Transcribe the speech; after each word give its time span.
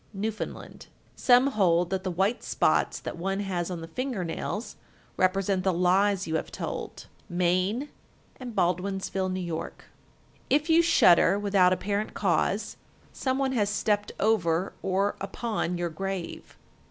Newfoundland. 0.15 0.87
1370. 1.13 1.15
Some 1.23 1.47
hold 1.59 1.89
that 1.91 2.03
the 2.03 2.09
white 2.09 2.41
spots 2.43 2.99
that 2.99 3.19
one 3.19 3.41
has 3.41 3.69
on 3.69 3.81
the 3.81 3.87
finger 3.87 4.23
nails 4.23 4.75
represent 5.15 5.63
the 5.63 5.71
lies 5.71 6.25
you 6.25 6.37
have 6.37 6.51
told. 6.51 7.05
Maine 7.29 7.87
and 8.37 8.55
Baldwinsville, 8.55 9.27
N.Y. 9.29 9.53
1371. 9.55 9.71
If 10.49 10.71
you 10.71 10.81
shudder 10.81 11.37
without 11.37 11.71
apparent 11.71 12.15
cause, 12.15 12.77
some 13.13 13.37
one 13.37 13.51
has 13.51 13.69
stepped 13.69 14.11
over 14.19 14.73
or 14.81 15.17
upon 15.21 15.77
your 15.77 15.89
grave. 15.91 16.57